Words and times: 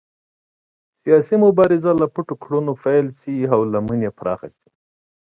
سیاسي 1.01 1.35
مبارزې 1.45 1.91
له 2.01 2.07
پټو 2.13 2.35
کړنو 2.43 2.73
پیل 2.83 3.05
شوې 3.19 3.45
او 3.53 3.61
لمن 3.73 3.99
یې 4.05 4.11
پراخه 4.19 4.47
شوه. 4.55 4.69